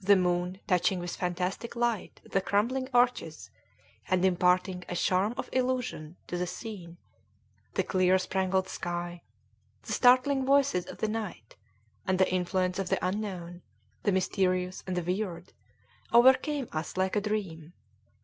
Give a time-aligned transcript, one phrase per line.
[0.00, 3.52] The moon, touching with fantastic light the crumbling arches
[4.08, 6.96] and imparting a charm of illusion to the scene,
[7.74, 9.22] the clear spangled sky,
[9.84, 11.54] the startling voices of the night,
[12.08, 13.62] and the influence of the unknown,
[14.02, 15.52] the mysterious, and the weird,
[16.12, 17.72] overcame us like a dream.